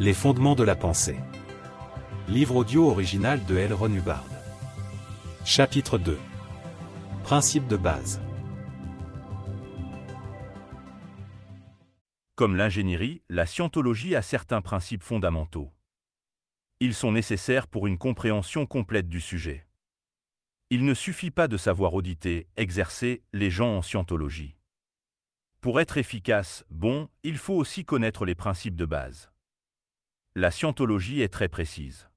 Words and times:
Les 0.00 0.14
fondements 0.14 0.54
de 0.54 0.64
la 0.64 0.74
pensée. 0.74 1.18
Livre 2.26 2.56
audio 2.56 2.88
original 2.88 3.44
de 3.44 3.58
L. 3.58 3.74
Ron 3.74 3.92
Hubbard. 3.92 4.24
Chapitre 5.44 5.98
2. 5.98 6.18
Principes 7.22 7.68
de 7.68 7.76
base. 7.76 8.20
Comme 12.36 12.56
l'ingénierie, 12.56 13.22
la 13.28 13.44
scientologie 13.44 14.16
a 14.16 14.22
certains 14.22 14.62
principes 14.62 15.02
fondamentaux. 15.02 15.70
Ils 16.80 16.94
sont 16.94 17.12
nécessaires 17.12 17.68
pour 17.68 17.86
une 17.86 17.98
compréhension 17.98 18.64
complète 18.64 19.08
du 19.08 19.20
sujet. 19.20 19.66
Il 20.70 20.86
ne 20.86 20.94
suffit 20.94 21.30
pas 21.30 21.48
de 21.48 21.58
savoir 21.58 21.92
auditer, 21.92 22.48
exercer 22.56 23.22
les 23.34 23.50
gens 23.50 23.76
en 23.76 23.82
scientologie. 23.82 24.56
Pour 25.60 25.80
être 25.80 25.98
efficace, 25.98 26.64
bon, 26.70 27.08
il 27.22 27.36
faut 27.36 27.54
aussi 27.54 27.84
connaître 27.84 28.24
les 28.24 28.34
principes 28.34 28.74
de 28.74 28.86
base. 28.86 29.31
La 30.34 30.50
scientologie 30.50 31.20
est 31.20 31.28
très 31.28 31.48
précise. 31.48 32.08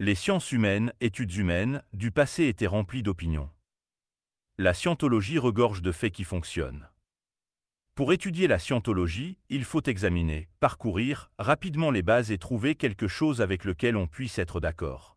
Les 0.00 0.14
sciences 0.14 0.52
humaines, 0.52 0.92
études 1.00 1.34
humaines, 1.34 1.82
du 1.94 2.10
passé 2.10 2.44
étaient 2.44 2.66
remplies 2.66 3.02
d'opinions. 3.02 3.48
La 4.58 4.74
scientologie 4.74 5.38
regorge 5.38 5.80
de 5.80 5.92
faits 5.92 6.12
qui 6.12 6.24
fonctionnent. 6.24 6.90
Pour 7.94 8.12
étudier 8.12 8.48
la 8.48 8.58
scientologie, 8.58 9.38
il 9.48 9.64
faut 9.64 9.82
examiner, 9.82 10.50
parcourir 10.60 11.30
rapidement 11.38 11.90
les 11.90 12.02
bases 12.02 12.30
et 12.30 12.36
trouver 12.36 12.74
quelque 12.74 13.08
chose 13.08 13.40
avec 13.40 13.64
lequel 13.64 13.96
on 13.96 14.06
puisse 14.06 14.38
être 14.38 14.60
d'accord. 14.60 15.16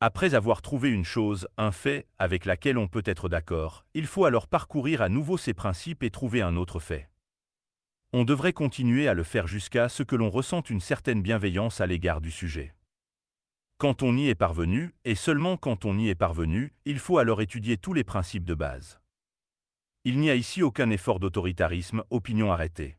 Après 0.00 0.34
avoir 0.34 0.62
trouvé 0.62 0.88
une 0.88 1.04
chose, 1.04 1.46
un 1.58 1.72
fait, 1.72 2.06
avec 2.18 2.46
laquelle 2.46 2.78
on 2.78 2.88
peut 2.88 3.04
être 3.04 3.28
d'accord, 3.28 3.84
il 3.92 4.06
faut 4.06 4.24
alors 4.24 4.48
parcourir 4.48 5.02
à 5.02 5.10
nouveau 5.10 5.36
ces 5.36 5.52
principes 5.52 6.02
et 6.02 6.10
trouver 6.10 6.40
un 6.40 6.56
autre 6.56 6.80
fait. 6.80 7.10
On 8.18 8.24
devrait 8.24 8.54
continuer 8.54 9.08
à 9.08 9.12
le 9.12 9.24
faire 9.24 9.46
jusqu'à 9.46 9.90
ce 9.90 10.02
que 10.02 10.16
l'on 10.16 10.30
ressente 10.30 10.70
une 10.70 10.80
certaine 10.80 11.20
bienveillance 11.20 11.82
à 11.82 11.86
l'égard 11.86 12.22
du 12.22 12.30
sujet. 12.30 12.74
Quand 13.76 14.02
on 14.02 14.16
y 14.16 14.28
est 14.28 14.34
parvenu, 14.34 14.94
et 15.04 15.14
seulement 15.14 15.58
quand 15.58 15.84
on 15.84 15.98
y 15.98 16.08
est 16.08 16.14
parvenu, 16.14 16.72
il 16.86 16.98
faut 16.98 17.18
alors 17.18 17.42
étudier 17.42 17.76
tous 17.76 17.92
les 17.92 18.04
principes 18.04 18.46
de 18.46 18.54
base. 18.54 19.00
Il 20.04 20.18
n'y 20.18 20.30
a 20.30 20.34
ici 20.34 20.62
aucun 20.62 20.88
effort 20.88 21.20
d'autoritarisme, 21.20 22.04
opinion 22.08 22.50
arrêtée. 22.50 22.96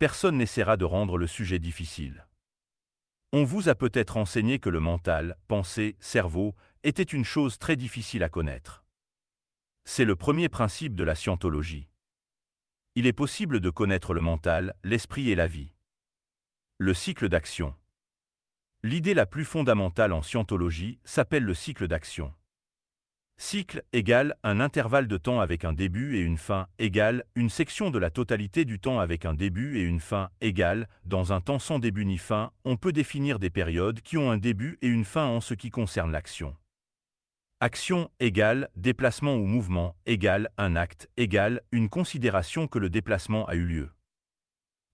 Personne 0.00 0.36
n'essaiera 0.36 0.76
de 0.76 0.84
rendre 0.84 1.16
le 1.16 1.28
sujet 1.28 1.60
difficile. 1.60 2.26
On 3.32 3.44
vous 3.44 3.68
a 3.68 3.76
peut-être 3.76 4.16
enseigné 4.16 4.58
que 4.58 4.68
le 4.68 4.80
mental, 4.80 5.36
pensée, 5.46 5.94
cerveau, 6.00 6.56
était 6.82 7.04
une 7.04 7.24
chose 7.24 7.56
très 7.60 7.76
difficile 7.76 8.24
à 8.24 8.28
connaître. 8.28 8.84
C'est 9.84 10.04
le 10.04 10.16
premier 10.16 10.48
principe 10.48 10.96
de 10.96 11.04
la 11.04 11.14
scientologie. 11.14 11.86
Il 12.98 13.06
est 13.06 13.12
possible 13.12 13.60
de 13.60 13.68
connaître 13.68 14.14
le 14.14 14.22
mental, 14.22 14.74
l'esprit 14.82 15.30
et 15.30 15.34
la 15.34 15.46
vie. 15.46 15.70
Le 16.78 16.94
cycle 16.94 17.28
d'action. 17.28 17.74
L'idée 18.82 19.12
la 19.12 19.26
plus 19.26 19.44
fondamentale 19.44 20.14
en 20.14 20.22
scientologie 20.22 20.98
s'appelle 21.04 21.42
le 21.42 21.52
cycle 21.52 21.88
d'action. 21.88 22.32
Cycle 23.36 23.82
égale 23.92 24.34
un 24.42 24.60
intervalle 24.60 25.08
de 25.08 25.18
temps 25.18 25.40
avec 25.40 25.66
un 25.66 25.74
début 25.74 26.16
et 26.16 26.20
une 26.20 26.38
fin 26.38 26.68
égale 26.78 27.24
une 27.34 27.50
section 27.50 27.90
de 27.90 27.98
la 27.98 28.08
totalité 28.08 28.64
du 28.64 28.80
temps 28.80 28.98
avec 28.98 29.26
un 29.26 29.34
début 29.34 29.76
et 29.76 29.82
une 29.82 30.00
fin 30.00 30.30
égale 30.40 30.88
dans 31.04 31.34
un 31.34 31.42
temps 31.42 31.58
sans 31.58 31.78
début 31.78 32.06
ni 32.06 32.16
fin, 32.16 32.50
on 32.64 32.78
peut 32.78 32.94
définir 32.94 33.38
des 33.38 33.50
périodes 33.50 34.00
qui 34.00 34.16
ont 34.16 34.30
un 34.30 34.38
début 34.38 34.78
et 34.80 34.88
une 34.88 35.04
fin 35.04 35.26
en 35.26 35.42
ce 35.42 35.52
qui 35.52 35.68
concerne 35.68 36.12
l'action. 36.12 36.56
Action 37.60 38.10
égale 38.20 38.68
déplacement 38.76 39.34
ou 39.36 39.46
mouvement 39.46 39.96
égale 40.04 40.50
un 40.58 40.76
acte 40.76 41.08
égale 41.16 41.62
une 41.72 41.88
considération 41.88 42.68
que 42.68 42.78
le 42.78 42.90
déplacement 42.90 43.46
a 43.46 43.54
eu 43.54 43.64
lieu. 43.64 43.90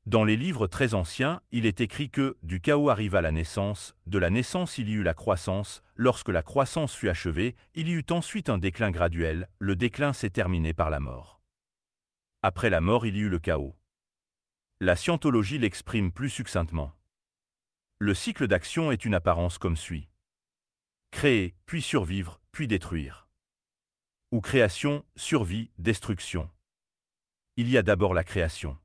Dans 0.06 0.22
les 0.22 0.36
livres 0.36 0.68
très 0.68 0.94
anciens, 0.94 1.40
il 1.50 1.66
est 1.66 1.80
écrit 1.80 2.08
que 2.08 2.36
du 2.44 2.60
chaos 2.60 2.88
arriva 2.88 3.20
la 3.20 3.32
naissance, 3.32 3.96
de 4.06 4.16
la 4.16 4.30
naissance 4.30 4.78
il 4.78 4.88
y 4.88 4.92
eut 4.92 5.02
la 5.02 5.12
croissance, 5.12 5.82
lorsque 5.96 6.28
la 6.28 6.44
croissance 6.44 6.94
fut 6.94 7.08
achevée, 7.08 7.56
il 7.74 7.88
y 7.88 7.94
eut 7.94 8.06
ensuite 8.10 8.48
un 8.48 8.58
déclin 8.58 8.92
graduel, 8.92 9.48
le 9.58 9.74
déclin 9.74 10.12
s'est 10.12 10.30
terminé 10.30 10.72
par 10.72 10.88
la 10.88 11.00
mort. 11.00 11.40
Après 12.42 12.70
la 12.70 12.80
mort 12.80 13.06
il 13.06 13.16
y 13.16 13.22
eut 13.22 13.28
le 13.28 13.40
chaos. 13.40 13.74
La 14.78 14.94
scientologie 14.94 15.58
l'exprime 15.58 16.12
plus 16.12 16.30
succinctement. 16.30 16.92
Le 17.98 18.14
cycle 18.14 18.46
d'action 18.46 18.92
est 18.92 19.04
une 19.04 19.14
apparence 19.14 19.58
comme 19.58 19.76
suit. 19.76 20.11
Créer, 21.12 21.54
puis 21.66 21.82
survivre, 21.82 22.40
puis 22.50 22.66
détruire. 22.66 23.28
Ou 24.32 24.40
création, 24.40 25.04
survie, 25.14 25.70
destruction. 25.78 26.50
Il 27.56 27.68
y 27.68 27.76
a 27.76 27.82
d'abord 27.82 28.14
la 28.14 28.24
création. 28.24 28.76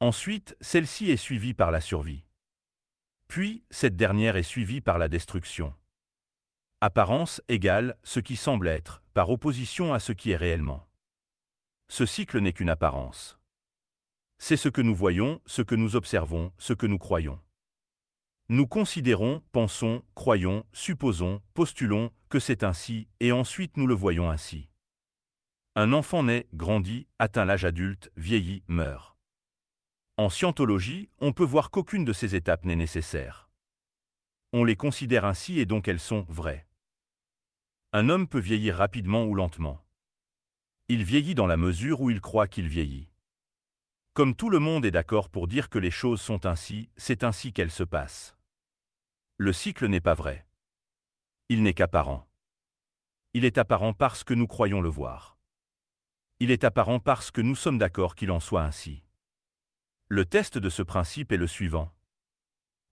Ensuite, 0.00 0.56
celle-ci 0.60 1.10
est 1.10 1.18
suivie 1.18 1.54
par 1.54 1.70
la 1.70 1.80
survie. 1.80 2.24
Puis, 3.28 3.62
cette 3.70 3.94
dernière 3.94 4.36
est 4.36 4.42
suivie 4.42 4.80
par 4.80 4.98
la 4.98 5.08
destruction. 5.08 5.74
Apparence 6.80 7.42
égale 7.48 7.96
ce 8.02 8.20
qui 8.20 8.34
semble 8.34 8.66
être, 8.66 9.02
par 9.12 9.30
opposition 9.30 9.92
à 9.92 10.00
ce 10.00 10.12
qui 10.12 10.30
est 10.30 10.36
réellement. 10.36 10.88
Ce 11.88 12.06
cycle 12.06 12.40
n'est 12.40 12.54
qu'une 12.54 12.70
apparence. 12.70 13.38
C'est 14.38 14.56
ce 14.56 14.70
que 14.70 14.80
nous 14.80 14.96
voyons, 14.96 15.42
ce 15.44 15.62
que 15.62 15.74
nous 15.74 15.94
observons, 15.94 16.52
ce 16.58 16.72
que 16.72 16.86
nous 16.86 16.98
croyons. 16.98 17.38
Nous 18.50 18.66
considérons, 18.66 19.42
pensons, 19.52 20.02
croyons, 20.14 20.64
supposons, 20.72 21.42
postulons 21.52 22.10
que 22.30 22.38
c'est 22.38 22.62
ainsi, 22.62 23.06
et 23.20 23.30
ensuite 23.30 23.76
nous 23.76 23.86
le 23.86 23.92
voyons 23.92 24.30
ainsi. 24.30 24.70
Un 25.74 25.92
enfant 25.92 26.22
naît, 26.22 26.46
grandit, 26.54 27.06
atteint 27.18 27.44
l'âge 27.44 27.66
adulte, 27.66 28.10
vieillit, 28.16 28.62
meurt. 28.66 29.18
En 30.16 30.30
scientologie, 30.30 31.10
on 31.18 31.34
peut 31.34 31.44
voir 31.44 31.70
qu'aucune 31.70 32.06
de 32.06 32.14
ces 32.14 32.36
étapes 32.36 32.64
n'est 32.64 32.74
nécessaire. 32.74 33.50
On 34.54 34.64
les 34.64 34.76
considère 34.76 35.26
ainsi 35.26 35.60
et 35.60 35.66
donc 35.66 35.86
elles 35.86 36.00
sont 36.00 36.24
vraies. 36.30 36.66
Un 37.92 38.08
homme 38.08 38.26
peut 38.26 38.40
vieillir 38.40 38.76
rapidement 38.76 39.24
ou 39.26 39.34
lentement. 39.34 39.84
Il 40.88 41.04
vieillit 41.04 41.34
dans 41.34 41.46
la 41.46 41.58
mesure 41.58 42.00
où 42.00 42.08
il 42.08 42.22
croit 42.22 42.48
qu'il 42.48 42.66
vieillit. 42.66 43.10
Comme 44.14 44.34
tout 44.34 44.48
le 44.48 44.58
monde 44.58 44.86
est 44.86 44.90
d'accord 44.90 45.28
pour 45.28 45.48
dire 45.48 45.68
que 45.68 45.78
les 45.78 45.90
choses 45.90 46.22
sont 46.22 46.46
ainsi, 46.46 46.88
c'est 46.96 47.24
ainsi 47.24 47.52
qu'elles 47.52 47.70
se 47.70 47.84
passent. 47.84 48.37
Le 49.40 49.52
cycle 49.52 49.86
n'est 49.86 50.00
pas 50.00 50.14
vrai. 50.14 50.44
Il 51.48 51.62
n'est 51.62 51.72
qu'apparent. 51.72 52.28
Il 53.34 53.44
est 53.44 53.56
apparent 53.56 53.92
parce 53.92 54.24
que 54.24 54.34
nous 54.34 54.48
croyons 54.48 54.80
le 54.80 54.88
voir. 54.88 55.38
Il 56.40 56.50
est 56.50 56.64
apparent 56.64 56.98
parce 56.98 57.30
que 57.30 57.40
nous 57.40 57.54
sommes 57.54 57.78
d'accord 57.78 58.16
qu'il 58.16 58.32
en 58.32 58.40
soit 58.40 58.64
ainsi. 58.64 59.04
Le 60.08 60.24
test 60.24 60.58
de 60.58 60.68
ce 60.68 60.82
principe 60.82 61.30
est 61.30 61.36
le 61.36 61.46
suivant. 61.46 61.94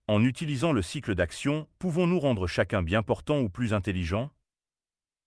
En 0.07 0.23
utilisant 0.23 0.71
le 0.71 0.81
cycle 0.81 1.15
d'action, 1.15 1.67
pouvons-nous 1.79 2.21
rendre 2.21 2.47
chacun 2.47 2.81
bien 2.81 3.03
portant 3.03 3.39
ou 3.39 3.49
plus 3.49 3.73
intelligent? 3.73 4.31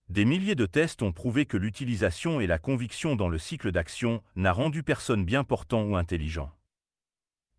Des 0.09 0.25
milliers 0.25 0.55
de 0.55 0.65
tests 0.65 1.03
ont 1.03 1.13
prouvé 1.13 1.45
que 1.45 1.59
l'utilisation 1.59 2.41
et 2.41 2.47
la 2.47 2.59
conviction 2.59 3.15
dans 3.15 3.29
le 3.29 3.37
cycle 3.37 3.73
d'action 3.73 4.23
n'a 4.37 4.55
rendu 4.55 4.83
personne 4.83 5.27
bien 5.27 5.45
portant 5.45 5.83
ou 5.83 5.97
intelligent. 5.97 6.51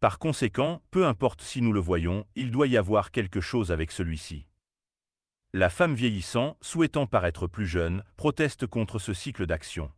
Par 0.01 0.17
conséquent, 0.17 0.81
peu 0.89 1.05
importe 1.05 1.43
si 1.43 1.61
nous 1.61 1.71
le 1.71 1.79
voyons, 1.79 2.25
il 2.33 2.49
doit 2.49 2.65
y 2.65 2.75
avoir 2.75 3.11
quelque 3.11 3.39
chose 3.39 3.71
avec 3.71 3.91
celui-ci. 3.91 4.47
La 5.53 5.69
femme 5.69 5.93
vieillissant, 5.93 6.57
souhaitant 6.59 7.05
paraître 7.05 7.45
plus 7.45 7.67
jeune, 7.67 8.03
proteste 8.17 8.65
contre 8.65 8.97
ce 8.97 9.13
cycle 9.13 9.45
d'action. 9.45 9.91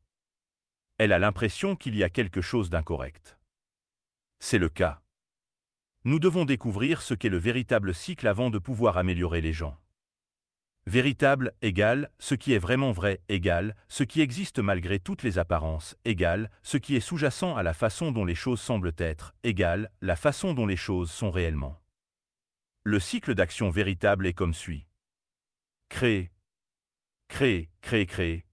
Elle 0.97 1.13
a 1.13 1.19
l'impression 1.19 1.77
qu'il 1.77 1.95
y 1.95 2.03
a 2.03 2.09
quelque 2.09 2.41
chose 2.41 2.69
d'incorrect. 2.69 3.39
C'est 4.39 4.57
le 4.57 4.67
cas. 4.67 5.01
Nous 6.03 6.19
devons 6.19 6.43
découvrir 6.43 7.01
ce 7.01 7.13
qu'est 7.13 7.29
le 7.29 7.37
véritable 7.37 7.93
cycle 7.93 8.27
avant 8.27 8.49
de 8.49 8.59
pouvoir 8.59 8.97
améliorer 8.97 9.39
les 9.39 9.53
gens. 9.53 9.79
Véritable 10.85 11.53
égale 11.61 12.11
ce 12.19 12.35
qui 12.35 12.53
est 12.53 12.59
vraiment 12.59 12.91
vrai 12.91 13.21
égale 13.29 13.75
ce 13.88 14.03
qui 14.03 14.19
existe 14.19 14.59
malgré 14.59 14.99
toutes 14.99 15.23
les 15.23 15.39
apparences 15.39 15.95
égale 16.03 16.51
ce 16.61 16.75
qui 16.75 16.97
est 16.97 16.99
sous-jacent 16.99 17.55
à 17.55 17.63
la 17.63 17.73
façon 17.73 18.11
dont 18.11 18.25
les 18.25 18.35
choses 18.35 18.59
semblent 18.59 18.94
être 18.97 19.33
égale 19.44 19.89
la 20.01 20.18
façon 20.18 20.53
dont 20.53 20.65
les 20.65 20.75
choses 20.75 21.09
sont 21.09 21.31
réellement. 21.31 21.80
Le 22.83 23.00
cycle 23.00 23.33
d'action 23.33 23.69
véritable 23.69 24.27
est 24.27 24.33
comme 24.33 24.53
suit. 24.53 24.85
Créer. 25.88 26.31
Créer, 27.30 27.69
créer, 27.80 28.06
créer. 28.06 28.45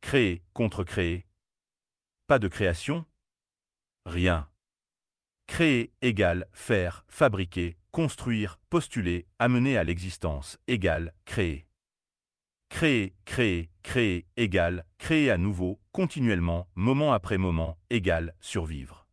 Créer, 0.00 0.42
contre-créer. 0.54 1.24
Pas 2.26 2.40
de 2.40 2.48
création 2.48 3.06
Rien. 4.06 4.48
Créer 5.48 5.90
égale 6.02 6.46
faire, 6.52 7.04
fabriquer, 7.08 7.78
construire, 7.90 8.60
postuler, 8.70 9.26
amener 9.40 9.76
à 9.76 9.82
l'existence 9.82 10.56
égale 10.68 11.12
créer. 11.24 11.66
Créer, 12.68 13.16
créer, 13.24 13.70
créer 13.82 14.26
égale 14.36 14.84
créer 14.98 15.32
à 15.32 15.38
nouveau, 15.38 15.80
continuellement, 15.90 16.68
moment 16.76 17.12
après 17.12 17.38
moment 17.38 17.76
égale 17.90 18.34
survivre. 18.40 19.08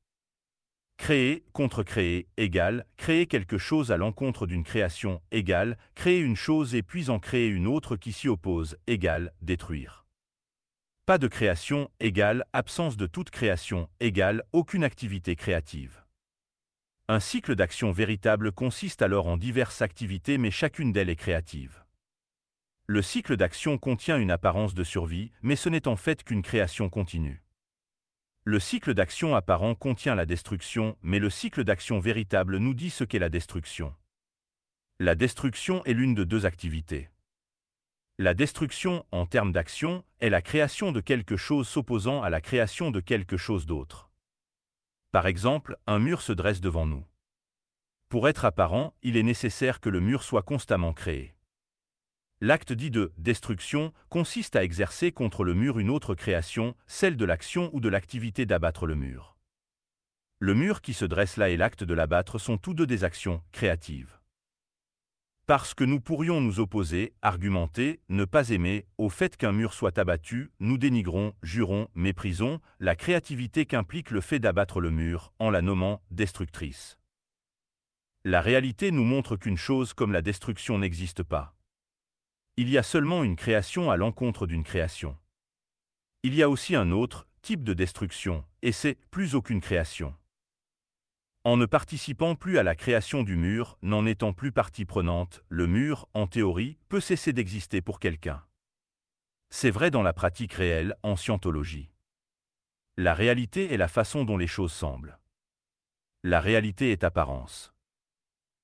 Créer, 0.98 1.46
contre-créer 1.54 2.28
égale 2.38 2.86
créer 2.98 3.26
quelque 3.26 3.58
chose 3.58 3.92
à 3.92 3.98
l'encontre 3.98 4.46
d'une 4.46 4.64
création 4.64 5.22
égale 5.32 5.78
créer 5.96 6.20
une 6.20 6.36
chose 6.36 6.76
et 6.76 6.84
puis 6.84 7.10
en 7.10 7.18
créer 7.18 7.48
une 7.48 7.66
autre 7.66 7.96
qui 7.96 8.12
s'y 8.12 8.28
oppose 8.28 8.78
égale 8.86 9.34
détruire. 9.42 10.06
Pas 11.08 11.18
de 11.18 11.28
création 11.28 11.90
égale 12.00 12.46
absence 12.54 12.98
de 12.98 13.08
toute 13.08 13.32
création 13.32 13.90
égale 14.00 14.44
aucune 14.54 14.84
activité 14.84 15.36
créative. 15.36 16.05
Un 17.08 17.20
cycle 17.20 17.54
d'action 17.54 17.92
véritable 17.92 18.52
consiste 18.52 19.04
alors 19.04 19.28
en 19.28 19.38
diverses 19.38 19.84
activités 19.84 20.40
mais 20.40 20.50
chacune 20.50 20.92
d'elles 20.92 21.12
est 21.12 21.16
créative. 21.16 21.84
Le 22.88 23.04
cycle 23.04 23.38
d'action 23.38 23.78
contient 23.78 24.18
une 24.18 24.32
apparence 24.32 24.74
de 24.74 24.84
survie, 24.84 25.32
mais 25.44 25.56
ce 25.56 25.70
n'est 25.70 25.88
en 25.88 25.98
fait 25.98 26.24
qu'une 26.24 26.42
création 26.42 26.90
continue. 26.90 27.44
Le 28.44 28.60
cycle 28.60 28.96
d'action 28.96 29.36
apparent 29.36 29.76
contient 29.76 30.16
la 30.16 30.26
destruction, 30.26 30.98
mais 31.04 31.20
le 31.20 31.30
cycle 31.30 31.64
d'action 31.64 32.00
véritable 32.00 32.58
nous 32.58 32.74
dit 32.74 32.90
ce 32.90 33.04
qu'est 33.04 33.20
la 33.20 33.30
destruction. 33.30 33.94
La 35.00 35.14
destruction 35.14 35.86
est 35.86 35.94
l'une 35.94 36.16
de 36.16 36.24
deux 36.24 36.48
activités. 36.48 37.12
La 38.18 38.34
destruction, 38.34 39.06
en 39.12 39.28
termes 39.28 39.52
d'action, 39.52 40.04
est 40.22 40.32
la 40.32 40.42
création 40.42 40.92
de 40.92 41.02
quelque 41.02 41.38
chose 41.38 41.68
s'opposant 41.68 42.24
à 42.24 42.32
la 42.32 42.42
création 42.42 42.90
de 42.90 43.00
quelque 43.00 43.38
chose 43.38 43.68
d'autre. 43.68 44.10
Par 45.16 45.28
exemple, 45.28 45.78
un 45.88 45.98
mur 45.98 46.22
se 46.22 46.34
dresse 46.34 46.60
devant 46.60 46.86
nous. 46.86 47.06
Pour 48.10 48.28
être 48.28 48.44
apparent, 48.44 48.94
il 49.02 49.16
est 49.16 49.24
nécessaire 49.24 49.80
que 49.80 49.88
le 49.88 50.02
mur 50.02 50.24
soit 50.24 50.42
constamment 50.42 50.92
créé. 50.92 51.38
L'acte 52.42 52.74
dit 52.74 52.92
de 52.92 53.14
destruction 53.18 53.94
consiste 54.10 54.58
à 54.58 54.64
exercer 54.66 55.14
contre 55.14 55.46
le 55.46 55.54
mur 55.54 55.80
une 55.80 55.90
autre 55.90 56.16
création, 56.16 56.76
celle 56.86 57.16
de 57.16 57.24
l'action 57.24 57.70
ou 57.72 57.80
de 57.80 57.88
l'activité 57.88 58.46
d'abattre 58.46 58.86
le 58.86 58.96
mur. 58.96 59.38
Le 60.40 60.54
mur 60.54 60.82
qui 60.82 60.94
se 60.94 61.06
dresse 61.06 61.38
là 61.38 61.48
et 61.48 61.56
l'acte 61.56 61.86
de 61.86 61.94
l'abattre 61.94 62.38
sont 62.38 62.58
tous 62.58 62.74
deux 62.74 62.86
des 62.86 63.06
actions 63.06 63.42
créatives. 63.54 64.15
Parce 65.48 65.76
que 65.76 65.84
nous 65.84 66.00
pourrions 66.00 66.42
nous 66.42 66.60
opposer, 66.60 67.14
argumenter, 67.22 68.00
ne 68.10 68.26
pas 68.26 68.50
aimer, 68.50 68.88
au 68.98 69.10
fait 69.10 69.38
qu'un 69.38 69.52
mur 69.52 69.74
soit 69.74 70.00
abattu, 70.00 70.52
nous 70.60 70.80
dénigrons, 70.80 71.36
jurons, 71.44 71.88
méprisons 71.94 72.60
la 72.80 72.96
créativité 72.96 73.68
qu'implique 73.68 74.10
le 74.10 74.22
fait 74.22 74.40
d'abattre 74.40 74.82
le 74.82 74.90
mur, 74.90 75.34
en 75.38 75.52
la 75.52 75.62
nommant 75.62 76.02
destructrice. 76.10 76.98
La 78.24 78.42
réalité 78.42 78.90
nous 78.90 79.04
montre 79.04 79.36
qu'une 79.36 79.58
chose 79.58 79.94
comme 79.94 80.12
la 80.12 80.24
destruction 80.24 80.80
n'existe 80.80 81.22
pas. 81.22 81.56
Il 82.58 82.68
y 82.68 82.80
a 82.80 82.84
seulement 82.84 83.24
une 83.24 83.36
création 83.36 83.92
à 83.92 83.98
l'encontre 83.98 84.48
d'une 84.48 84.64
création. 84.64 85.16
Il 86.24 86.34
y 86.34 86.42
a 86.42 86.50
aussi 86.50 86.76
un 86.76 86.90
autre 86.90 87.28
type 87.44 87.64
de 87.64 87.76
destruction, 87.76 88.44
et 88.64 88.72
c'est 88.72 88.98
plus 89.12 89.36
aucune 89.36 89.62
création. 89.62 90.16
En 91.46 91.58
ne 91.58 91.68
participant 91.68 92.34
plus 92.34 92.58
à 92.58 92.64
la 92.64 92.74
création 92.74 93.22
du 93.22 93.36
mur, 93.36 93.78
n'en 93.84 94.08
étant 94.08 94.34
plus 94.34 94.52
partie 94.52 94.84
prenante, 94.84 95.44
le 95.48 95.68
mur, 95.68 96.10
en 96.16 96.26
théorie, 96.26 96.80
peut 96.90 97.00
cesser 97.00 97.34
d'exister 97.34 97.82
pour 97.82 98.00
quelqu'un. 98.00 98.44
C'est 99.52 99.70
vrai 99.70 99.92
dans 99.92 100.02
la 100.02 100.12
pratique 100.12 100.54
réelle, 100.54 100.96
en 101.04 101.16
scientologie. 101.16 101.92
La 102.98 103.14
réalité 103.14 103.72
est 103.72 103.78
la 103.78 103.88
façon 103.88 104.26
dont 104.26 104.38
les 104.38 104.48
choses 104.48 104.74
semblent. 104.74 105.20
La 106.24 106.42
réalité 106.42 106.92
est 106.92 107.04
apparence. 107.04 107.76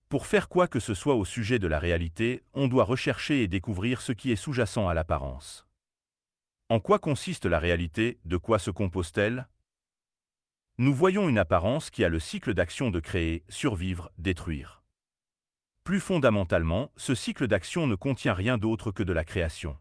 Pour 0.10 0.26
faire 0.26 0.50
quoi 0.50 0.68
que 0.68 0.80
ce 0.80 0.96
soit 0.96 1.14
au 1.14 1.24
sujet 1.24 1.60
de 1.60 1.68
la 1.68 1.78
réalité, 1.78 2.44
on 2.56 2.68
doit 2.68 2.84
rechercher 2.84 3.44
et 3.44 3.48
découvrir 3.48 4.02
ce 4.02 4.12
qui 4.12 4.32
est 4.32 4.36
sous-jacent 4.36 4.88
à 4.88 4.96
l'apparence. 4.96 5.68
En 6.70 6.80
quoi 6.80 6.98
consiste 6.98 7.46
la 7.46 7.60
réalité? 7.60 8.18
De 8.26 8.38
quoi 8.38 8.58
se 8.58 8.72
compose-t-elle? 8.72 9.48
Nous 10.84 10.96
voyons 10.96 11.30
une 11.30 11.38
apparence 11.38 11.92
qui 11.92 12.04
a 12.04 12.10
le 12.10 12.18
cycle 12.20 12.56
d'action 12.56 12.90
de 12.90 13.00
créer, 13.00 13.44
survivre, 13.50 14.12
détruire. 14.18 14.82
Plus 15.84 16.00
fondamentalement, 16.00 16.92
ce 16.96 17.14
cycle 17.14 17.46
d'action 17.46 17.86
ne 17.86 17.94
contient 17.94 18.34
rien 18.34 18.58
d'autre 18.58 18.90
que 18.92 19.04
de 19.04 19.14
la 19.14 19.24
création. 19.24 19.78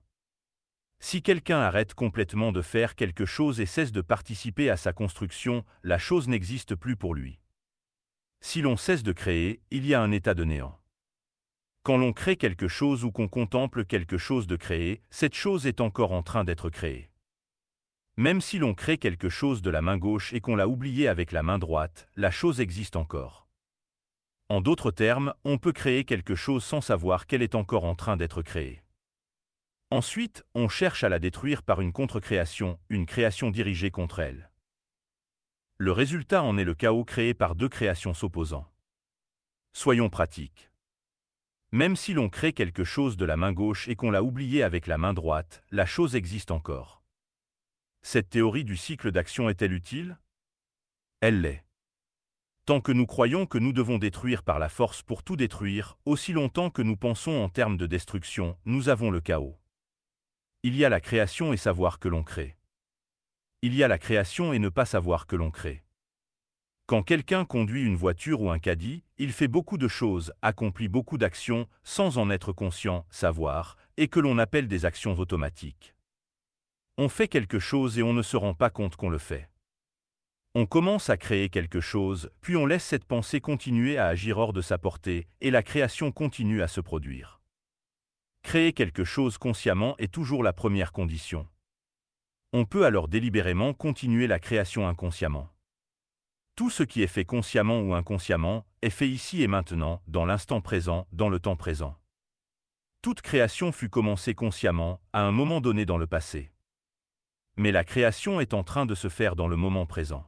Si 0.98 1.22
quelqu'un 1.22 1.58
arrête 1.58 1.94
complètement 1.94 2.52
de 2.52 2.60
faire 2.60 2.96
quelque 2.96 3.24
chose 3.24 3.62
et 3.62 3.64
cesse 3.64 3.92
de 3.92 4.02
participer 4.02 4.68
à 4.68 4.76
sa 4.76 4.92
construction, 4.92 5.64
la 5.82 5.96
chose 5.96 6.28
n'existe 6.28 6.74
plus 6.74 6.96
pour 6.96 7.14
lui. 7.14 7.40
Si 8.42 8.60
l'on 8.60 8.76
cesse 8.76 9.02
de 9.02 9.12
créer, 9.12 9.62
il 9.70 9.86
y 9.86 9.94
a 9.94 10.02
un 10.02 10.12
état 10.12 10.34
de 10.34 10.44
néant. 10.44 10.78
Quand 11.82 11.96
l'on 11.96 12.12
crée 12.12 12.36
quelque 12.36 12.68
chose 12.68 13.04
ou 13.04 13.10
qu'on 13.10 13.26
contemple 13.26 13.86
quelque 13.86 14.18
chose 14.18 14.46
de 14.46 14.56
créé, 14.56 15.00
cette 15.08 15.34
chose 15.34 15.66
est 15.66 15.80
encore 15.80 16.12
en 16.12 16.22
train 16.22 16.44
d'être 16.44 16.68
créée. 16.68 17.09
Même 18.20 18.42
si 18.42 18.58
l'on 18.58 18.74
crée 18.74 18.98
quelque 18.98 19.30
chose 19.30 19.62
de 19.62 19.70
la 19.70 19.80
main 19.80 19.96
gauche 19.96 20.34
et 20.34 20.42
qu'on 20.42 20.54
l'a 20.54 20.68
oublié 20.68 21.08
avec 21.08 21.32
la 21.32 21.42
main 21.42 21.58
droite, 21.58 22.06
la 22.16 22.30
chose 22.30 22.60
existe 22.60 22.96
encore. 22.96 23.48
En 24.50 24.60
d'autres 24.60 24.90
termes, 24.90 25.32
on 25.44 25.56
peut 25.56 25.72
créer 25.72 26.04
quelque 26.04 26.34
chose 26.34 26.62
sans 26.62 26.82
savoir 26.82 27.26
qu'elle 27.26 27.40
est 27.40 27.54
encore 27.54 27.86
en 27.86 27.94
train 27.94 28.18
d'être 28.18 28.42
créée. 28.42 28.82
Ensuite, 29.90 30.44
on 30.54 30.68
cherche 30.68 31.02
à 31.02 31.08
la 31.08 31.18
détruire 31.18 31.62
par 31.62 31.80
une 31.80 31.94
contre-création, 31.94 32.78
une 32.90 33.06
création 33.06 33.50
dirigée 33.50 33.90
contre 33.90 34.18
elle. 34.18 34.50
Le 35.78 35.90
résultat 35.92 36.42
en 36.42 36.58
est 36.58 36.64
le 36.64 36.74
chaos 36.74 37.06
créé 37.06 37.32
par 37.32 37.54
deux 37.54 37.70
créations 37.70 38.12
s'opposant. 38.12 38.70
Soyons 39.72 40.10
pratiques. 40.10 40.70
Même 41.72 41.96
si 41.96 42.12
l'on 42.12 42.28
crée 42.28 42.52
quelque 42.52 42.84
chose 42.84 43.16
de 43.16 43.24
la 43.24 43.38
main 43.38 43.54
gauche 43.54 43.88
et 43.88 43.96
qu'on 43.96 44.10
l'a 44.10 44.22
oublié 44.22 44.62
avec 44.62 44.86
la 44.88 44.98
main 44.98 45.14
droite, 45.14 45.64
la 45.70 45.86
chose 45.86 46.16
existe 46.16 46.50
encore. 46.50 46.99
Cette 48.02 48.30
théorie 48.30 48.64
du 48.64 48.76
cycle 48.76 49.12
d'action 49.12 49.48
est-elle 49.48 49.72
utile? 49.72 50.18
Elle 51.20 51.40
l'est. 51.40 51.64
Tant 52.66 52.80
que 52.80 52.92
nous 52.92 53.06
croyons 53.06 53.46
que 53.46 53.58
nous 53.58 53.72
devons 53.72 53.98
détruire 53.98 54.42
par 54.42 54.58
la 54.58 54.68
force 54.68 55.02
pour 55.02 55.22
tout 55.22 55.36
détruire, 55.36 55.98
aussi 56.04 56.32
longtemps 56.32 56.70
que 56.70 56.82
nous 56.82 56.96
pensons 56.96 57.32
en 57.32 57.48
termes 57.48 57.76
de 57.76 57.86
destruction, 57.86 58.56
nous 58.64 58.88
avons 58.88 59.10
le 59.10 59.20
chaos. 59.20 59.58
Il 60.62 60.76
y 60.76 60.84
a 60.84 60.88
la 60.88 61.00
création 61.00 61.52
et 61.52 61.56
savoir 61.56 61.98
que 61.98 62.08
l'on 62.08 62.22
crée 62.22 62.56
il 63.62 63.74
y 63.74 63.84
a 63.84 63.88
la 63.88 63.98
création 63.98 64.54
et 64.54 64.58
ne 64.58 64.70
pas 64.70 64.86
savoir 64.86 65.26
que 65.26 65.36
l'on 65.36 65.50
crée. 65.50 65.82
Quand 66.86 67.02
quelqu'un 67.02 67.44
conduit 67.44 67.84
une 67.84 67.94
voiture 67.94 68.40
ou 68.40 68.50
un 68.50 68.58
caddie, 68.58 69.04
il 69.18 69.32
fait 69.32 69.48
beaucoup 69.48 69.76
de 69.76 69.86
choses, 69.86 70.32
accomplit 70.40 70.88
beaucoup 70.88 71.18
d'actions, 71.18 71.68
sans 71.84 72.16
en 72.16 72.30
être 72.30 72.52
conscient, 72.52 73.06
savoir, 73.10 73.76
et 73.98 74.08
que 74.08 74.18
l'on 74.18 74.38
appelle 74.38 74.66
des 74.66 74.86
actions 74.86 75.18
automatiques. 75.18 75.94
On 77.02 77.08
fait 77.08 77.28
quelque 77.28 77.58
chose 77.58 77.98
et 77.98 78.02
on 78.02 78.12
ne 78.12 78.20
se 78.20 78.36
rend 78.36 78.52
pas 78.52 78.68
compte 78.68 78.94
qu'on 78.94 79.08
le 79.08 79.16
fait. 79.16 79.48
On 80.54 80.66
commence 80.66 81.08
à 81.08 81.16
créer 81.16 81.48
quelque 81.48 81.80
chose, 81.80 82.30
puis 82.42 82.58
on 82.58 82.66
laisse 82.66 82.84
cette 82.84 83.06
pensée 83.06 83.40
continuer 83.40 83.96
à 83.96 84.08
agir 84.08 84.36
hors 84.36 84.52
de 84.52 84.60
sa 84.60 84.76
portée, 84.76 85.26
et 85.40 85.50
la 85.50 85.62
création 85.62 86.12
continue 86.12 86.60
à 86.60 86.68
se 86.68 86.82
produire. 86.82 87.40
Créer 88.42 88.74
quelque 88.74 89.04
chose 89.04 89.38
consciemment 89.38 89.96
est 89.96 90.12
toujours 90.12 90.42
la 90.42 90.52
première 90.52 90.92
condition. 90.92 91.48
On 92.52 92.66
peut 92.66 92.84
alors 92.84 93.08
délibérément 93.08 93.72
continuer 93.72 94.26
la 94.26 94.38
création 94.38 94.86
inconsciemment. 94.86 95.48
Tout 96.54 96.68
ce 96.68 96.82
qui 96.82 97.02
est 97.02 97.06
fait 97.06 97.24
consciemment 97.24 97.80
ou 97.80 97.94
inconsciemment 97.94 98.66
est 98.82 98.90
fait 98.90 99.08
ici 99.08 99.42
et 99.42 99.48
maintenant, 99.48 100.02
dans 100.06 100.26
l'instant 100.26 100.60
présent, 100.60 101.06
dans 101.12 101.30
le 101.30 101.40
temps 101.40 101.56
présent. 101.56 101.96
Toute 103.00 103.22
création 103.22 103.72
fut 103.72 103.88
commencée 103.88 104.34
consciemment, 104.34 105.00
à 105.14 105.22
un 105.22 105.32
moment 105.32 105.62
donné 105.62 105.86
dans 105.86 105.96
le 105.96 106.06
passé. 106.06 106.52
Mais 107.60 107.72
la 107.72 107.84
création 107.84 108.40
est 108.40 108.54
en 108.54 108.62
train 108.62 108.86
de 108.86 108.94
se 108.94 109.10
faire 109.10 109.36
dans 109.36 109.46
le 109.46 109.54
moment 109.54 109.84
présent. 109.84 110.24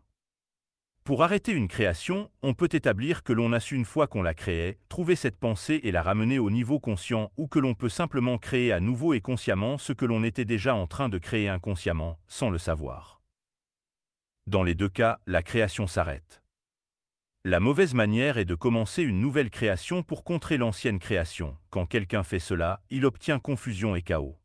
Pour 1.02 1.22
arrêter 1.22 1.52
une 1.52 1.66
création, 1.66 2.30
on 2.42 2.52
peut 2.52 2.68
établir 2.70 3.22
que 3.22 3.32
l'on 3.32 3.54
a 3.54 3.58
su 3.58 3.74
une 3.74 3.86
fois 3.86 4.06
qu'on 4.06 4.20
la 4.20 4.34
créait, 4.34 4.78
trouver 4.90 5.16
cette 5.16 5.38
pensée 5.38 5.80
et 5.82 5.92
la 5.92 6.02
ramener 6.02 6.38
au 6.38 6.50
niveau 6.50 6.78
conscient 6.78 7.32
ou 7.38 7.46
que 7.48 7.58
l'on 7.58 7.72
peut 7.72 7.88
simplement 7.88 8.36
créer 8.36 8.70
à 8.70 8.80
nouveau 8.80 9.14
et 9.14 9.22
consciemment 9.22 9.78
ce 9.78 9.94
que 9.94 10.04
l'on 10.04 10.24
était 10.24 10.44
déjà 10.44 10.74
en 10.74 10.86
train 10.86 11.08
de 11.08 11.16
créer 11.16 11.48
inconsciemment, 11.48 12.18
sans 12.28 12.50
le 12.50 12.58
savoir. 12.58 13.22
Dans 14.46 14.62
les 14.62 14.74
deux 14.74 14.90
cas, 14.90 15.18
la 15.26 15.42
création 15.42 15.86
s'arrête. 15.86 16.42
La 17.44 17.60
mauvaise 17.60 17.94
manière 17.94 18.36
est 18.36 18.44
de 18.44 18.54
commencer 18.54 19.02
une 19.02 19.22
nouvelle 19.22 19.48
création 19.48 20.02
pour 20.02 20.22
contrer 20.22 20.58
l'ancienne 20.58 20.98
création. 20.98 21.56
Quand 21.70 21.86
quelqu'un 21.86 22.24
fait 22.24 22.40
cela, 22.40 22.82
il 22.90 23.06
obtient 23.06 23.38
confusion 23.38 23.96
et 23.96 24.02
chaos. 24.02 24.36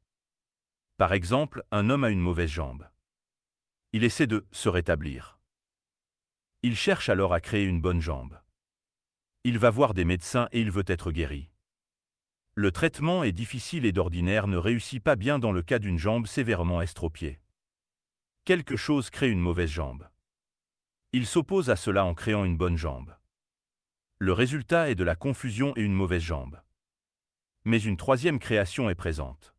Par 0.98 1.14
exemple, 1.14 1.64
un 1.72 1.92
homme 1.92 2.04
a 2.04 2.10
une 2.10 2.20
mauvaise 2.20 2.50
jambe. 2.50 2.90
Il 3.94 4.04
essaie 4.04 4.26
de 4.26 4.48
se 4.52 4.68
rétablir. 4.68 5.38
Il 6.64 6.76
cherche 6.76 7.10
alors 7.10 7.36
à 7.36 7.40
créer 7.40 7.66
une 7.66 7.82
bonne 7.82 8.02
jambe. 8.02 8.42
Il 9.44 9.60
va 9.60 9.70
voir 9.70 9.94
des 9.94 10.06
médecins 10.06 10.50
et 10.52 10.60
il 10.60 10.72
veut 10.72 10.84
être 10.88 11.12
guéri. 11.12 11.52
Le 12.56 12.72
traitement 12.72 13.24
est 13.24 13.32
difficile 13.32 13.86
et 13.86 13.92
d'ordinaire 13.92 14.48
ne 14.48 14.58
réussit 14.58 15.02
pas 15.02 15.16
bien 15.16 15.38
dans 15.38 15.52
le 15.52 15.62
cas 15.62 15.78
d'une 15.78 16.00
jambe 16.00 16.26
sévèrement 16.26 16.82
estropiée. 16.82 17.40
Quelque 18.44 18.76
chose 18.76 19.12
crée 19.12 19.30
une 19.30 19.40
mauvaise 19.40 19.70
jambe. 19.70 20.10
Il 21.14 21.28
s'oppose 21.28 21.70
à 21.70 21.76
cela 21.76 22.06
en 22.06 22.16
créant 22.16 22.44
une 22.44 22.58
bonne 22.58 22.78
jambe. 22.78 23.16
Le 24.18 24.34
résultat 24.34 24.90
est 24.90 24.96
de 24.96 25.04
la 25.04 25.16
confusion 25.16 25.74
et 25.76 25.82
une 25.82 25.94
mauvaise 25.94 26.24
jambe. 26.24 26.60
Mais 27.66 27.80
une 27.80 27.98
troisième 27.98 28.40
création 28.40 28.90
est 28.90 28.96
présente. 28.96 29.54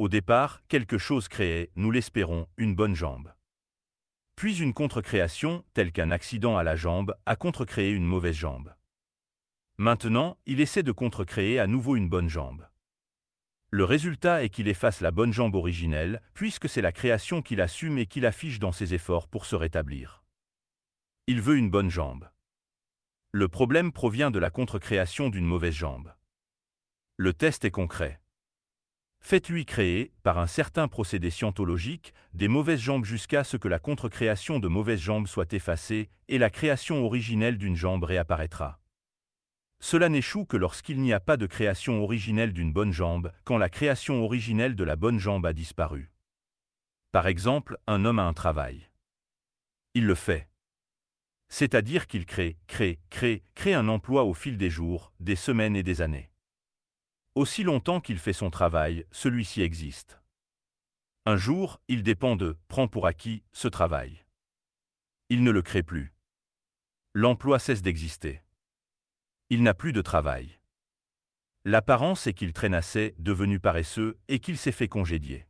Au 0.00 0.08
départ, 0.08 0.62
quelque 0.68 0.96
chose 0.96 1.28
créait, 1.28 1.70
nous 1.76 1.90
l'espérons, 1.90 2.48
une 2.56 2.74
bonne 2.74 2.96
jambe. 2.96 3.34
Puis 4.34 4.62
une 4.62 4.72
contre-création, 4.72 5.62
telle 5.74 5.92
qu'un 5.92 6.10
accident 6.10 6.56
à 6.56 6.62
la 6.62 6.74
jambe, 6.74 7.14
a 7.26 7.36
contre-créé 7.36 7.90
une 7.90 8.06
mauvaise 8.06 8.34
jambe. 8.34 8.74
Maintenant, 9.76 10.38
il 10.46 10.62
essaie 10.62 10.82
de 10.82 10.90
contre-créer 10.90 11.60
à 11.60 11.66
nouveau 11.66 11.96
une 11.96 12.08
bonne 12.08 12.30
jambe. 12.30 12.66
Le 13.68 13.84
résultat 13.84 14.42
est 14.42 14.48
qu'il 14.48 14.68
efface 14.68 15.02
la 15.02 15.10
bonne 15.10 15.34
jambe 15.34 15.54
originelle, 15.54 16.22
puisque 16.32 16.70
c'est 16.70 16.80
la 16.80 16.92
création 16.92 17.42
qu'il 17.42 17.60
assume 17.60 17.98
et 17.98 18.06
qu'il 18.06 18.24
affiche 18.24 18.58
dans 18.58 18.72
ses 18.72 18.94
efforts 18.94 19.28
pour 19.28 19.44
se 19.44 19.54
rétablir. 19.54 20.24
Il 21.26 21.42
veut 21.42 21.58
une 21.58 21.68
bonne 21.68 21.90
jambe. 21.90 22.30
Le 23.32 23.48
problème 23.48 23.92
provient 23.92 24.30
de 24.30 24.38
la 24.38 24.48
contre-création 24.48 25.28
d'une 25.28 25.44
mauvaise 25.44 25.74
jambe. 25.74 26.14
Le 27.18 27.34
test 27.34 27.66
est 27.66 27.70
concret. 27.70 28.19
Faites-lui 29.20 29.64
créer, 29.64 30.12
par 30.22 30.38
un 30.38 30.46
certain 30.46 30.88
procédé 30.88 31.30
scientologique, 31.30 32.14
des 32.32 32.48
mauvaises 32.48 32.80
jambes 32.80 33.04
jusqu'à 33.04 33.44
ce 33.44 33.56
que 33.56 33.68
la 33.68 33.78
contre-création 33.78 34.58
de 34.58 34.68
mauvaises 34.68 35.00
jambes 35.00 35.26
soit 35.26 35.52
effacée 35.52 36.10
et 36.28 36.38
la 36.38 36.50
création 36.50 37.04
originelle 37.04 37.58
d'une 37.58 37.76
jambe 37.76 38.04
réapparaîtra. 38.04 38.80
Cela 39.78 40.08
n'échoue 40.08 40.44
que 40.44 40.56
lorsqu'il 40.56 41.00
n'y 41.00 41.12
a 41.12 41.20
pas 41.20 41.36
de 41.36 41.46
création 41.46 42.02
originelle 42.02 42.52
d'une 42.52 42.72
bonne 42.72 42.92
jambe, 42.92 43.32
quand 43.44 43.56
la 43.56 43.70
création 43.70 44.24
originelle 44.24 44.74
de 44.74 44.84
la 44.84 44.96
bonne 44.96 45.18
jambe 45.18 45.46
a 45.46 45.52
disparu. 45.52 46.10
Par 47.12 47.26
exemple, 47.26 47.78
un 47.86 48.04
homme 48.04 48.18
a 48.18 48.24
un 48.24 48.34
travail. 48.34 48.90
Il 49.94 50.06
le 50.06 50.14
fait. 50.14 50.48
C'est-à-dire 51.48 52.06
qu'il 52.06 52.26
crée, 52.26 52.56
crée, 52.68 53.00
crée, 53.10 53.42
crée 53.54 53.74
un 53.74 53.88
emploi 53.88 54.24
au 54.24 54.34
fil 54.34 54.56
des 54.56 54.70
jours, 54.70 55.12
des 55.18 55.34
semaines 55.34 55.76
et 55.76 55.82
des 55.82 56.02
années. 56.02 56.29
Aussi 57.36 57.62
longtemps 57.62 58.00
qu'il 58.00 58.18
fait 58.18 58.32
son 58.32 58.50
travail, 58.50 59.06
celui-ci 59.12 59.62
existe. 59.62 60.20
Un 61.26 61.36
jour, 61.36 61.80
il 61.86 62.02
dépend 62.02 62.34
de, 62.34 62.58
prend 62.66 62.88
pour 62.88 63.06
acquis, 63.06 63.44
ce 63.52 63.68
travail. 63.68 64.24
Il 65.28 65.44
ne 65.44 65.52
le 65.52 65.62
crée 65.62 65.84
plus. 65.84 66.12
L'emploi 67.14 67.58
cesse 67.58 67.82
d'exister. 67.82 68.42
Il 69.48 69.62
n'a 69.62 69.74
plus 69.74 69.92
de 69.92 70.02
travail. 70.02 70.58
L'apparence 71.64 72.26
est 72.26 72.34
qu'il 72.34 72.52
traîne 72.52 72.74
assez, 72.74 73.14
devenu 73.18 73.60
paresseux, 73.60 74.18
et 74.28 74.40
qu'il 74.40 74.58
s'est 74.58 74.72
fait 74.72 74.88
congédier. 74.88 75.46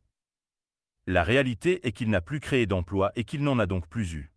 La 1.07 1.23
réalité 1.23 1.87
est 1.87 1.93
qu'il 1.93 2.09
n'a 2.09 2.21
plus 2.21 2.39
créé 2.39 2.67
d'emploi 2.67 3.11
et 3.15 3.23
qu'il 3.23 3.43
n'en 3.43 3.57
a 3.57 3.65
donc 3.65 3.87
plus 3.87 4.13
eu. 4.13 4.31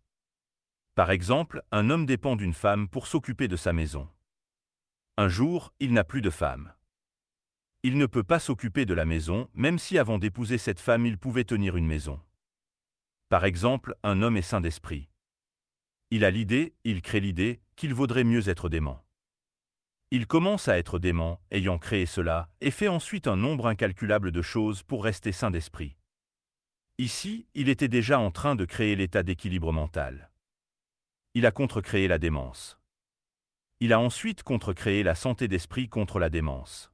Par 0.95 1.11
exemple, 1.11 1.61
un 1.71 1.89
homme 1.89 2.05
dépend 2.05 2.35
d'une 2.35 2.53
femme 2.53 2.87
pour 2.87 3.05
s'occuper 3.05 3.47
de 3.47 3.55
sa 3.55 3.71
maison. 3.71 4.09
Un 5.17 5.27
jour, 5.27 5.73
il 5.79 5.93
n'a 5.93 6.03
plus 6.03 6.21
de 6.21 6.29
femme. 6.29 6.74
Il 7.85 7.99
ne 7.99 8.07
peut 8.07 8.23
pas 8.23 8.39
s'occuper 8.39 8.87
de 8.87 8.95
la 8.95 9.05
maison, 9.05 9.47
même 9.53 9.77
si 9.77 9.99
avant 9.99 10.17
d'épouser 10.17 10.57
cette 10.57 10.79
femme 10.79 11.05
il 11.05 11.19
pouvait 11.19 11.43
tenir 11.43 11.77
une 11.77 11.85
maison. 11.85 12.19
Par 13.29 13.45
exemple, 13.45 13.93
un 14.01 14.23
homme 14.23 14.37
est 14.37 14.41
saint 14.41 14.59
d'esprit. 14.59 15.07
Il 16.09 16.25
a 16.25 16.31
l'idée, 16.31 16.73
il 16.83 17.03
crée 17.03 17.19
l'idée, 17.19 17.61
qu'il 17.75 17.93
vaudrait 17.93 18.23
mieux 18.23 18.49
être 18.49 18.69
dément. 18.69 19.05
Il 20.09 20.25
commence 20.25 20.67
à 20.67 20.79
être 20.79 20.97
dément, 20.97 21.39
ayant 21.51 21.77
créé 21.77 22.07
cela, 22.07 22.49
et 22.59 22.71
fait 22.71 22.87
ensuite 22.87 23.27
un 23.27 23.35
nombre 23.35 23.67
incalculable 23.67 24.31
de 24.31 24.41
choses 24.41 24.81
pour 24.81 25.03
rester 25.03 25.31
saint 25.31 25.51
d'esprit. 25.51 25.95
Ici, 26.97 27.45
il 27.53 27.69
était 27.69 27.87
déjà 27.87 28.17
en 28.19 28.31
train 28.31 28.55
de 28.55 28.65
créer 28.65 28.95
l'état 28.95 29.21
d'équilibre 29.21 29.71
mental 29.71 30.31
il 31.35 31.45
a 31.45 31.51
contrecréé 31.51 32.07
la 32.07 32.17
démence. 32.17 32.79
Il 33.81 33.91
a 33.91 33.99
ensuite 33.99 34.41
contrecréé 34.41 35.03
la 35.03 35.15
santé 35.15 35.49
d'esprit 35.49 35.89
contre 35.89 36.17
la 36.17 36.29
démence. 36.29 36.93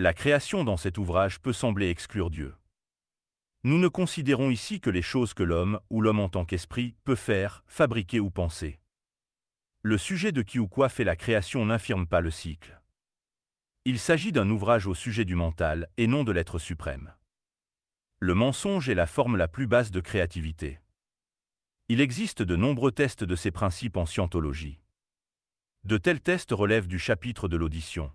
La 0.00 0.14
création 0.14 0.62
dans 0.62 0.76
cet 0.76 0.96
ouvrage 0.96 1.40
peut 1.40 1.52
sembler 1.52 1.90
exclure 1.90 2.30
Dieu. 2.30 2.54
Nous 3.64 3.78
ne 3.78 3.88
considérons 3.88 4.48
ici 4.48 4.80
que 4.80 4.90
les 4.90 5.02
choses 5.02 5.34
que 5.34 5.42
l'homme, 5.42 5.80
ou 5.90 6.00
l'homme 6.00 6.20
en 6.20 6.28
tant 6.28 6.44
qu'esprit, 6.44 6.94
peut 7.02 7.16
faire, 7.16 7.64
fabriquer 7.66 8.20
ou 8.20 8.30
penser. 8.30 8.78
Le 9.82 9.98
sujet 9.98 10.30
de 10.30 10.42
qui 10.42 10.60
ou 10.60 10.68
quoi 10.68 10.88
fait 10.88 11.02
la 11.02 11.16
création 11.16 11.66
n'infirme 11.66 12.06
pas 12.06 12.20
le 12.20 12.30
cycle. 12.30 12.80
Il 13.84 13.98
s'agit 13.98 14.30
d'un 14.30 14.48
ouvrage 14.50 14.86
au 14.86 14.94
sujet 14.94 15.24
du 15.24 15.34
mental 15.34 15.88
et 15.96 16.06
non 16.06 16.22
de 16.22 16.30
l'être 16.30 16.60
suprême. 16.60 17.12
Le 18.20 18.34
mensonge 18.34 18.88
est 18.88 18.94
la 18.94 19.08
forme 19.08 19.36
la 19.36 19.48
plus 19.48 19.66
basse 19.66 19.90
de 19.90 19.98
créativité. 19.98 20.78
Il 21.88 22.00
existe 22.00 22.42
de 22.42 22.54
nombreux 22.54 22.92
tests 22.92 23.24
de 23.24 23.34
ces 23.34 23.50
principes 23.50 23.96
en 23.96 24.06
scientologie. 24.06 24.78
De 25.82 25.98
tels 25.98 26.20
tests 26.20 26.52
relèvent 26.52 26.86
du 26.86 27.00
chapitre 27.00 27.48
de 27.48 27.56
l'audition. 27.56 28.12